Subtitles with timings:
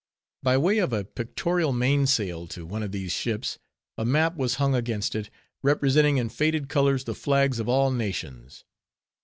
[0.41, 3.59] By way of a pictorial mainsail to one of these ships,
[3.99, 5.29] a map was hung against it,
[5.61, 8.65] representing in faded colors the flags of all nations.